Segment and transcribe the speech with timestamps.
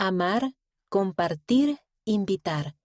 [0.00, 0.52] Amar,
[0.88, 2.76] compartir, invitar.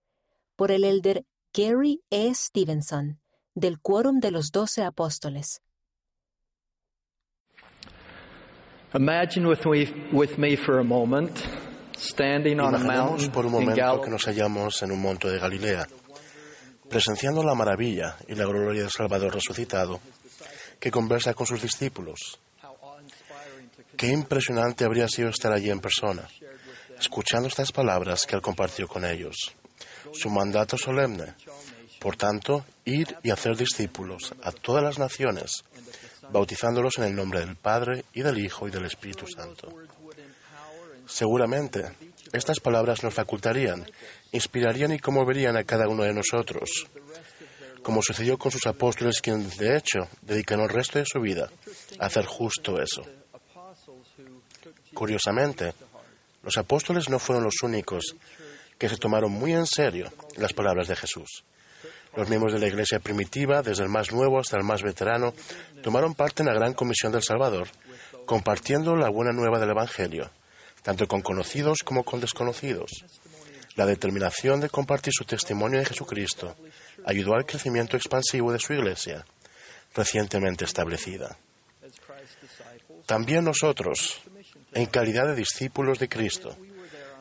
[0.55, 2.33] Por el elder Gary E.
[2.33, 3.21] Stevenson,
[3.53, 5.61] del Quórum de los Doce Apóstoles.
[8.95, 11.37] Imagine with me, with me for a moment
[11.95, 15.37] standing on a Imaginemos mountain por un momento que nos hallamos en un monte de
[15.37, 15.87] Galilea,
[16.89, 19.99] presenciando la maravilla y la gloria del Salvador resucitado,
[20.79, 22.39] que conversa con sus discípulos.
[23.95, 26.27] Qué impresionante habría sido estar allí en persona,
[26.99, 29.53] escuchando estas palabras que él compartió con ellos.
[30.13, 31.33] Su mandato solemne,
[31.99, 35.63] por tanto, ir y hacer discípulos a todas las naciones,
[36.31, 39.69] bautizándolos en el nombre del Padre y del Hijo y del Espíritu Santo.
[41.07, 41.91] Seguramente,
[42.31, 43.85] estas palabras nos facultarían,
[44.31, 46.87] inspirarían y conmoverían a cada uno de nosotros,
[47.83, 51.51] como sucedió con sus apóstoles, quienes de hecho dedicaron el resto de su vida
[51.99, 53.03] a hacer justo eso.
[54.93, 55.73] Curiosamente,
[56.43, 58.15] los apóstoles no fueron los únicos
[58.77, 61.43] que se tomaron muy en serio las palabras de Jesús.
[62.15, 65.33] Los miembros de la iglesia primitiva, desde el más nuevo hasta el más veterano,
[65.81, 67.69] tomaron parte en la gran comisión del Salvador,
[68.25, 70.29] compartiendo la buena nueva del Evangelio,
[70.83, 72.91] tanto con conocidos como con desconocidos.
[73.75, 76.55] La determinación de compartir su testimonio de Jesucristo
[77.05, 79.25] ayudó al crecimiento expansivo de su iglesia,
[79.95, 81.37] recientemente establecida.
[83.07, 84.21] También nosotros,
[84.73, 86.57] en calidad de discípulos de Cristo,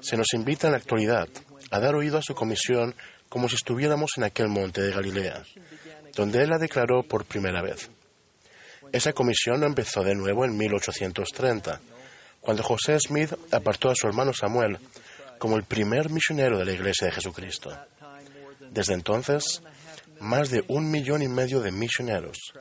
[0.00, 1.28] se nos invita en la actualidad
[1.70, 2.94] a dar oído a su comisión
[3.28, 5.42] como si estuviéramos en aquel monte de Galilea,
[6.14, 7.90] donde Él la declaró por primera vez.
[8.92, 11.80] Esa comisión empezó de nuevo en 1830,
[12.40, 14.78] cuando José Smith apartó a su hermano Samuel
[15.38, 17.74] como el primer misionero de la Iglesia de Jesucristo.
[18.70, 19.62] Desde entonces,
[20.20, 22.52] más de un millón y medio de misioneros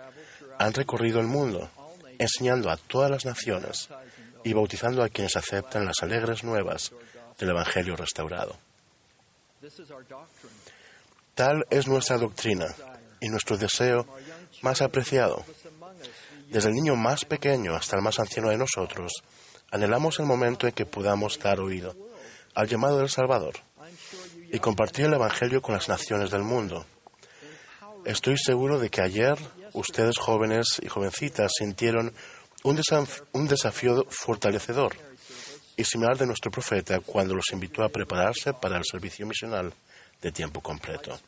[0.57, 1.69] han recorrido el mundo,
[2.17, 3.89] enseñando a todas las naciones
[4.43, 6.91] y bautizando a quienes aceptan las alegres nuevas
[7.37, 8.57] del Evangelio restaurado.
[11.35, 12.67] Tal es nuestra doctrina
[13.19, 14.05] y nuestro deseo
[14.61, 15.45] más apreciado.
[16.47, 19.11] Desde el niño más pequeño hasta el más anciano de nosotros,
[19.71, 21.95] anhelamos el momento en que podamos dar oído
[22.53, 23.53] al llamado del Salvador
[24.51, 26.85] y compartir el Evangelio con las naciones del mundo.
[28.03, 29.37] Estoy seguro de que ayer
[29.73, 32.13] ustedes jóvenes y jovencitas sintieron
[32.63, 34.95] un, desaf- un desafío fortalecedor
[35.77, 39.73] y similar de nuestro profeta cuando los invitó a prepararse para el servicio misional
[40.21, 41.19] de tiempo completo,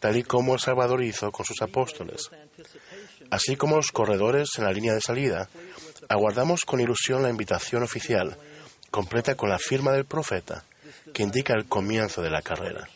[0.00, 2.30] tal y como el Salvador hizo con sus apóstoles.
[3.30, 5.48] Así como los corredores en la línea de salida,
[6.08, 8.36] aguardamos con ilusión la invitación oficial,
[8.90, 10.64] completa con la firma del profeta,
[11.12, 12.88] que indica el comienzo de la carrera.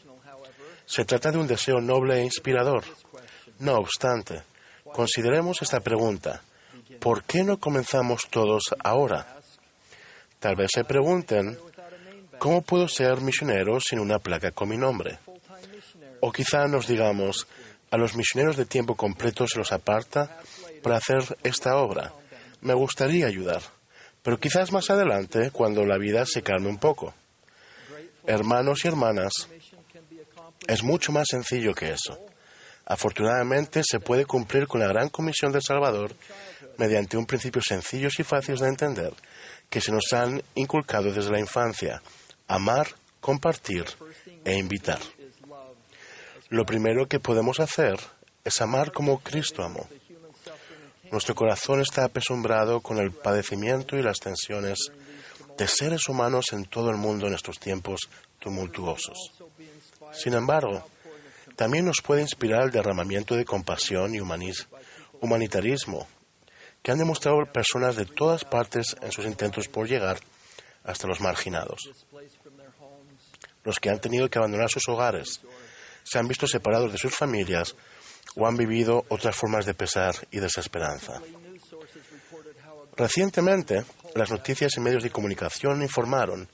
[0.87, 2.85] Se trata de un deseo noble e inspirador.
[3.59, 4.43] No obstante,
[4.93, 6.43] consideremos esta pregunta.
[7.01, 9.39] ¿Por qué no comenzamos todos ahora?
[10.41, 11.59] Tal vez se pregunten,
[12.39, 15.19] ¿cómo puedo ser misionero sin una placa con mi nombre?
[16.21, 17.47] O quizá nos digamos,
[17.91, 20.39] a los misioneros de tiempo completo se los aparta
[20.83, 22.13] para hacer esta obra.
[22.61, 23.63] Me gustaría ayudar,
[24.23, 27.15] pero quizás más adelante, cuando la vida se calme un poco.
[28.27, 29.33] Hermanos y hermanas,
[30.67, 32.19] es mucho más sencillo que eso.
[32.91, 36.15] Afortunadamente se puede cumplir con la gran comisión del Salvador
[36.79, 39.13] mediante un principio sencillos y fáciles de entender
[39.69, 42.01] que se nos han inculcado desde la infancia,
[42.47, 42.89] amar,
[43.21, 43.85] compartir
[44.43, 45.01] e invitar.
[46.49, 48.01] Lo primero que podemos hacer
[48.43, 49.87] es amar como Cristo amó.
[51.13, 54.79] Nuestro corazón está apesumbrado con el padecimiento y las tensiones
[55.59, 59.33] de seres humanos en todo el mundo en estos tiempos tumultuosos.
[60.13, 60.89] Sin embargo,
[61.59, 66.07] también nos puede inspirar el derramamiento de compasión y humanitarismo
[66.85, 70.21] que han demostrado personas de todas partes en sus intentos por llegar
[70.85, 71.91] hasta los marginados.
[73.65, 75.41] Los que han tenido que abandonar sus hogares,
[76.05, 77.75] se han visto separados de sus familias
[78.37, 81.21] o han vivido otras formas de pesar y desesperanza.
[82.97, 86.49] Recientemente, las noticias y medios de comunicación informaron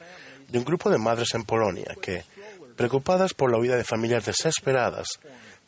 [0.49, 2.25] de un grupo de madres en Polonia que,
[2.77, 5.07] preocupadas por la huida de familias desesperadas,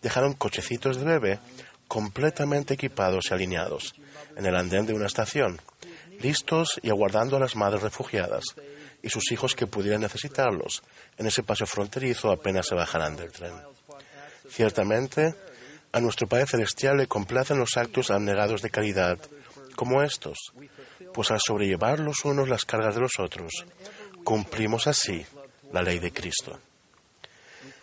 [0.03, 1.38] dejaron cochecitos de bebé
[1.88, 3.94] completamente equipados y alineados
[4.37, 5.61] en el andén de una estación,
[6.20, 8.44] listos y aguardando a las madres refugiadas
[9.03, 10.82] y sus hijos que pudieran necesitarlos
[11.17, 13.53] en ese paso fronterizo apenas se bajarán del tren.
[14.49, 15.35] Ciertamente,
[15.93, 19.19] a nuestro Padre Celestial le complacen los actos abnegados de caridad
[19.76, 20.53] como estos,
[21.12, 23.64] pues al sobrellevar los unos las cargas de los otros,
[24.25, 25.25] cumplimos así
[25.73, 26.58] la ley de Cristo.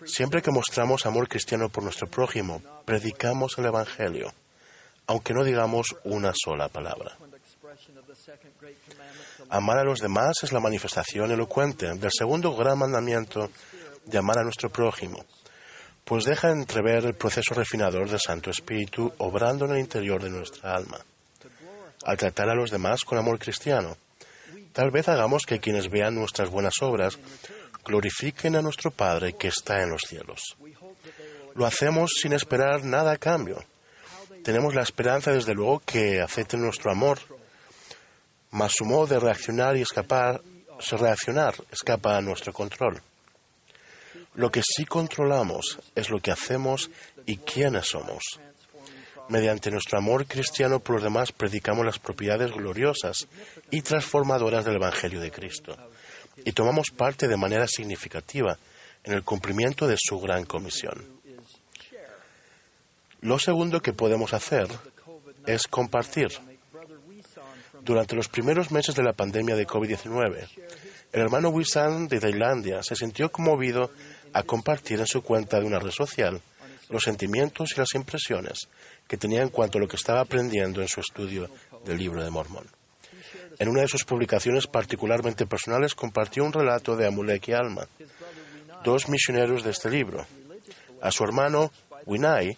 [0.05, 4.33] Siempre que mostramos amor cristiano por nuestro prójimo, predicamos el Evangelio,
[5.07, 7.17] aunque no digamos una sola palabra.
[9.49, 13.49] Amar a los demás es la manifestación elocuente del segundo gran mandamiento
[14.05, 15.25] de amar a nuestro prójimo,
[16.03, 20.75] pues deja entrever el proceso refinador del Santo Espíritu obrando en el interior de nuestra
[20.75, 20.99] alma.
[22.05, 23.95] Al tratar a los demás con amor cristiano,
[24.73, 27.17] tal vez hagamos que quienes vean nuestras buenas obras
[27.83, 30.55] glorifiquen a nuestro Padre que está en los cielos.
[31.55, 33.63] Lo hacemos sin esperar nada a cambio.
[34.43, 37.19] Tenemos la esperanza, desde luego, que acepten nuestro amor,
[38.51, 40.41] mas su modo de reaccionar y escapar,
[40.91, 43.01] reaccionar escapa a nuestro control.
[44.35, 46.89] Lo que sí controlamos es lo que hacemos
[47.25, 48.23] y quiénes somos.
[49.29, 53.27] Mediante nuestro amor cristiano por los demás predicamos las propiedades gloriosas
[53.71, 55.77] y transformadoras del Evangelio de Cristo
[56.37, 58.57] y tomamos parte de manera significativa
[59.03, 61.03] en el cumplimiento de su gran comisión.
[63.21, 64.67] Lo segundo que podemos hacer
[65.45, 66.29] es compartir.
[67.81, 70.47] Durante los primeros meses de la pandemia de COVID-19,
[71.11, 73.91] el hermano Wisan de Tailandia se sintió conmovido
[74.33, 76.41] a compartir en su cuenta de una red social
[76.89, 78.67] los sentimientos y las impresiones
[79.07, 81.49] que tenía en cuanto a lo que estaba aprendiendo en su estudio
[81.85, 82.67] del libro de Mormón.
[83.59, 87.87] En una de sus publicaciones particularmente personales compartió un relato de Amulek y Alma,
[88.83, 90.25] dos misioneros de este libro.
[91.01, 91.71] A su hermano,
[92.05, 92.57] Winai,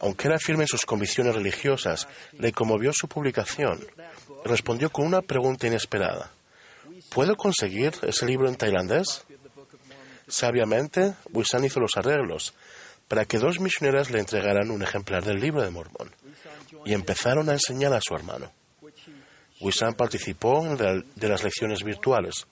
[0.00, 2.08] aunque era firme en sus convicciones religiosas,
[2.38, 3.84] le conmovió su publicación.
[4.44, 6.30] Respondió con una pregunta inesperada.
[7.10, 9.24] ¿Puedo conseguir ese libro en tailandés?
[10.26, 12.54] Sabiamente, Wisan hizo los arreglos
[13.06, 16.10] para que dos misioneras le entregaran un ejemplar del libro de Mormón
[16.84, 18.50] y empezaron a enseñar a su hermano.
[19.62, 22.46] Wisan participó de las lecciones virtuales,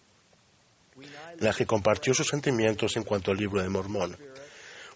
[0.96, 4.16] en las que compartió sus sentimientos en cuanto al libro de Mormón.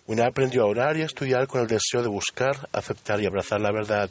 [0.06, 3.60] Wisan aprendió a orar y a estudiar con el deseo de buscar, aceptar y abrazar
[3.60, 4.08] la verdad,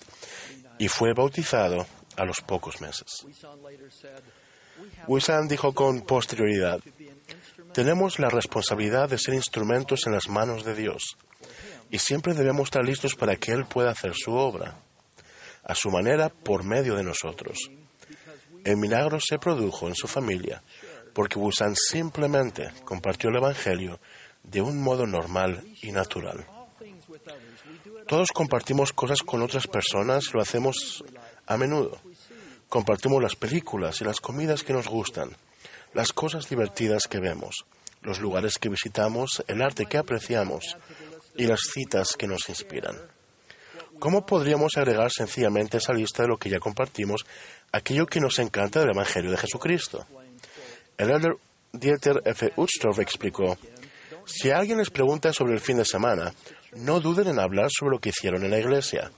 [0.78, 3.26] y fue bautizado a los pocos meses.
[5.08, 6.82] Wisan dijo con posterioridad,
[7.74, 11.18] tenemos la responsabilidad de ser instrumentos en las manos de Dios
[11.90, 14.80] y siempre debemos estar listos para que Él pueda hacer su obra,
[15.64, 17.70] a su manera, por medio de nosotros.
[18.64, 20.62] El milagro se produjo en su familia
[21.14, 24.00] porque Busan simplemente compartió el Evangelio
[24.44, 26.46] de un modo normal y natural.
[28.08, 31.04] Todos compartimos cosas con otras personas lo hacemos
[31.46, 32.00] a menudo.
[32.68, 35.36] Compartimos las películas y las comidas que nos gustan,
[35.94, 37.66] las cosas divertidas que vemos,
[38.02, 40.78] los lugares que visitamos, el arte que apreciamos
[41.36, 42.98] y las citas que nos inspiran.
[44.00, 47.26] ¿Cómo podríamos agregar sencillamente esa lista de lo que ya compartimos
[47.74, 50.06] aquello que nos encanta del Evangelio de Jesucristo?
[50.98, 51.36] El elder
[51.74, 52.54] Dieter F.
[52.56, 53.58] Utstorf explicó,
[54.26, 56.34] si alguien les pregunta sobre el fin de semana,
[56.76, 59.12] no duden en hablar sobre lo que hicieron en la iglesia.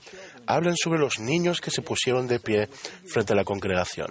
[0.46, 2.68] Hablen sobre los niños que se pusieron de pie
[3.06, 4.08] frente a la congregación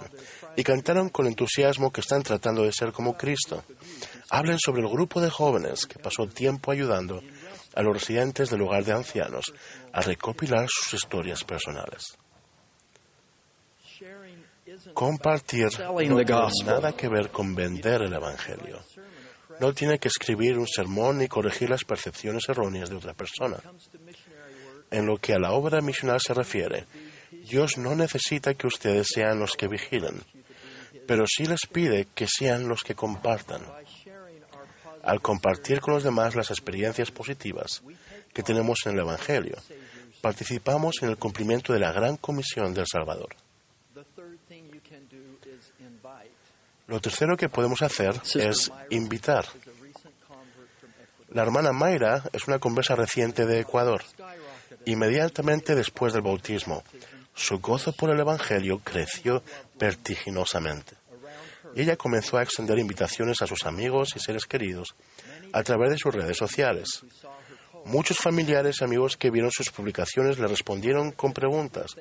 [0.54, 3.64] y cantaron con entusiasmo que están tratando de ser como Cristo.
[4.30, 7.22] Hablen sobre el grupo de jóvenes que pasó tiempo ayudando
[7.74, 9.52] a los residentes del hogar de ancianos
[9.92, 12.16] a recopilar sus historias personales.
[14.94, 16.24] Compartir no tiene
[16.64, 18.80] nada que ver con vender el Evangelio.
[19.60, 23.58] No tiene que escribir un sermón ni corregir las percepciones erróneas de otra persona.
[24.90, 26.84] En lo que a la obra misional se refiere,
[27.30, 30.22] Dios no necesita que ustedes sean los que vigilen,
[31.06, 33.62] pero sí les pide que sean los que compartan.
[35.02, 37.82] Al compartir con los demás las experiencias positivas
[38.32, 39.56] que tenemos en el Evangelio,
[40.20, 43.36] participamos en el cumplimiento de la gran comisión del Salvador.
[46.86, 49.44] Lo tercero que podemos hacer es invitar.
[51.30, 54.04] La hermana Mayra es una conversa reciente de Ecuador.
[54.84, 56.84] Inmediatamente después del bautismo,
[57.34, 59.42] su gozo por el Evangelio creció
[59.78, 60.94] vertiginosamente.
[61.74, 64.94] Y ella comenzó a extender invitaciones a sus amigos y seres queridos
[65.52, 67.02] a través de sus redes sociales.
[67.84, 71.96] Muchos familiares y amigos que vieron sus publicaciones le respondieron con preguntas.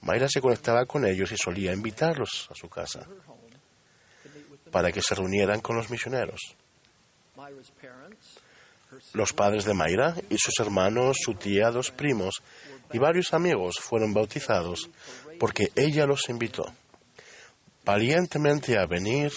[0.00, 3.06] Mayra se conectaba con ellos y solía invitarlos a su casa
[4.72, 6.40] para que se reunieran con los misioneros.
[9.14, 12.42] Los padres de Mayra y sus hermanos, su tía, dos primos
[12.92, 14.90] y varios amigos fueron bautizados
[15.38, 16.64] porque ella los invitó
[17.84, 19.32] valientemente a venir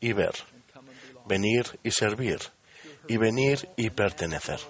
[0.00, 0.34] y ver,
[1.26, 2.38] venir y servir,
[3.08, 4.60] y venir y pertenecer.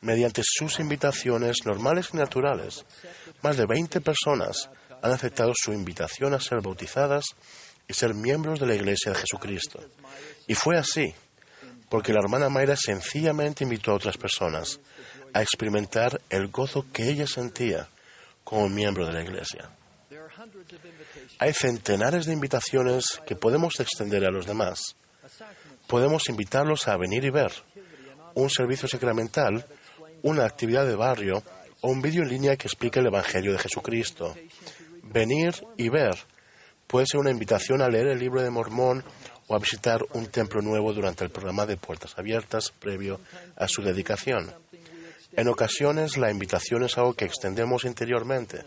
[0.00, 2.84] Mediante sus invitaciones normales y naturales,
[3.42, 4.70] más de 20 personas
[5.02, 7.24] han aceptado su invitación a ser bautizadas
[7.88, 9.80] y ser miembros de la Iglesia de Jesucristo.
[10.46, 11.14] Y fue así,
[11.88, 14.78] porque la hermana Mayra sencillamente invitó a otras personas
[15.32, 17.88] a experimentar el gozo que ella sentía
[18.44, 19.70] como miembro de la Iglesia.
[21.38, 24.96] Hay centenares de invitaciones que podemos extender a los demás.
[25.86, 27.52] Podemos invitarlos a venir y ver
[28.34, 29.66] un servicio sacramental,
[30.22, 31.42] una actividad de barrio
[31.80, 34.34] o un vídeo en línea que explique el Evangelio de Jesucristo.
[35.02, 36.16] Venir y ver
[36.88, 39.04] puede ser una invitación a leer el libro de Mormón
[39.46, 43.20] o a visitar un templo nuevo durante el programa de puertas abiertas previo
[43.56, 44.52] a su dedicación.
[45.32, 48.64] En ocasiones la invitación es algo que extendemos interiormente.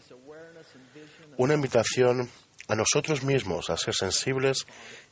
[1.37, 2.29] Una invitación
[2.67, 4.65] a nosotros mismos a ser sensibles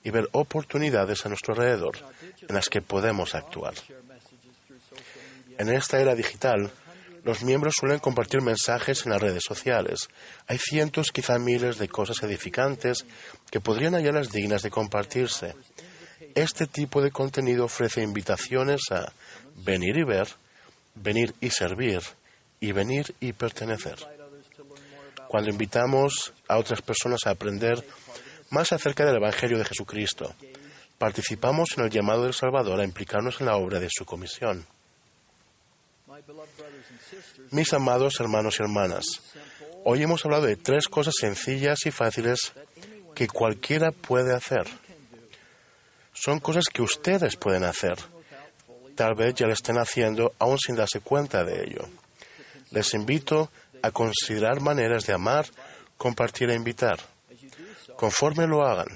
[0.03, 1.97] y ver oportunidades a nuestro alrededor
[2.47, 3.73] en las que podemos actuar.
[5.57, 6.71] En esta era digital,
[7.23, 10.09] los miembros suelen compartir mensajes en las redes sociales.
[10.47, 13.05] Hay cientos, quizá miles de cosas edificantes
[13.51, 15.55] que podrían hallarlas dignas de compartirse.
[16.35, 19.11] Este tipo de contenido ofrece invitaciones a
[19.55, 20.27] venir y ver,
[20.95, 22.01] venir y servir
[22.59, 23.97] y venir y pertenecer.
[25.27, 27.85] Cuando invitamos a otras personas a aprender
[28.49, 30.33] más acerca del Evangelio de Jesucristo,
[30.97, 34.65] participamos en el llamado del Salvador a implicarnos en la obra de su comisión.
[37.51, 39.05] Mis amados hermanos y hermanas,
[39.83, 42.53] hoy hemos hablado de tres cosas sencillas y fáciles
[43.15, 44.67] que cualquiera puede hacer.
[46.13, 47.95] Son cosas que ustedes pueden hacer.
[48.95, 51.87] Tal vez ya lo estén haciendo aún sin darse cuenta de ello.
[52.71, 53.49] Les invito
[53.81, 55.47] a considerar maneras de amar,
[55.97, 56.99] compartir e invitar.
[57.95, 58.87] Conforme lo hagan,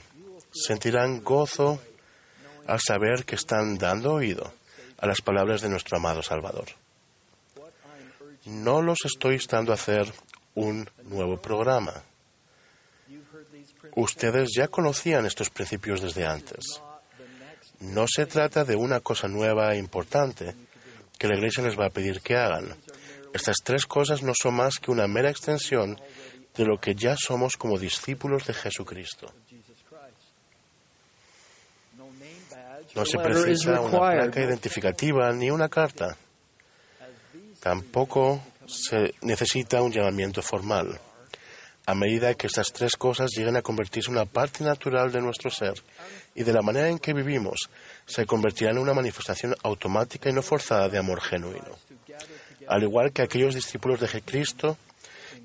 [0.52, 1.82] sentirán gozo
[2.68, 4.54] al saber que están dando oído
[4.98, 6.83] a las palabras de nuestro amado Salvador.
[8.46, 10.12] No los estoy instando a hacer
[10.56, 12.04] un nuevo programa.
[13.96, 16.82] Ustedes ya conocían estos principios desde antes.
[17.80, 20.56] No se trata de una cosa nueva e importante
[21.18, 22.76] que la Iglesia les va a pedir que hagan.
[23.34, 26.00] Estas tres cosas no son más que una mera extensión
[26.56, 29.34] de lo que ya somos como discípulos de Jesucristo.
[32.96, 36.16] No se precisa una placa identificativa ni una carta.
[37.64, 41.00] Tampoco se necesita un llamamiento formal.
[41.86, 45.50] A medida que estas tres cosas lleguen a convertirse en una parte natural de nuestro
[45.50, 45.76] ser
[46.36, 47.70] y de la manera en que vivimos,
[48.06, 51.78] se convertirán en una manifestación automática y no forzada de amor genuino.
[52.68, 54.78] Al igual que aquellos discípulos de Jesucristo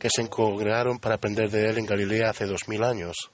[0.00, 3.30] que se congregaron para aprender de Él en Galilea hace dos mil años.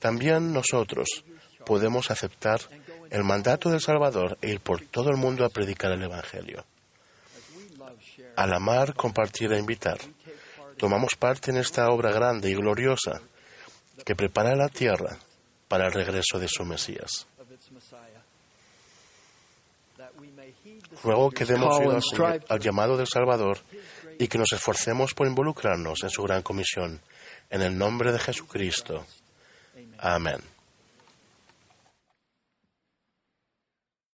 [0.00, 1.24] También nosotros
[1.64, 2.60] podemos aceptar
[3.08, 6.66] el mandato del Salvador e ir por todo el mundo a predicar el Evangelio.
[8.36, 9.98] Al amar, compartir e invitar,
[10.76, 13.20] tomamos parte en esta obra grande y gloriosa
[14.04, 15.16] que prepara la tierra
[15.68, 17.26] para el regreso de su Mesías.
[21.02, 23.58] Ruego que demos oído al, al llamado del Salvador
[24.18, 27.00] y que nos esforcemos por involucrarnos en su gran comisión.
[27.50, 29.06] En el nombre de Jesucristo.
[29.98, 30.53] Amén.